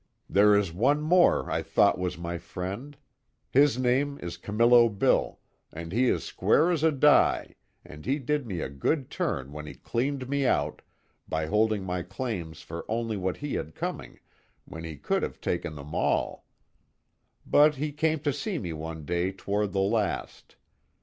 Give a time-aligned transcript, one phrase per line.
[0.27, 2.97] "There is one more I thought was my friend.
[3.51, 5.37] His name is Camillo Bill,
[5.71, 7.53] and he is square as a die,
[7.85, 10.81] and he did me a good turn when he cleaned me out,
[11.29, 14.19] by holding my claims for only what he had coming
[14.65, 16.47] when he could have taken them all.
[17.45, 20.55] But he came to see me one day toward the last.